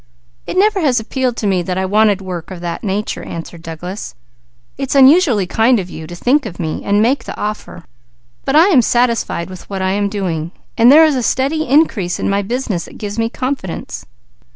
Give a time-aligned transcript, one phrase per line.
[0.47, 4.15] "It never has appealed to me that I wanted work of that nature," answered Douglas.
[4.75, 7.83] "It's unusually kind of you to think of me, and make the offer,
[8.43, 12.19] but I am satisfied with what I am doing, while there is a steady increase
[12.19, 14.03] in my business that gives me confidence."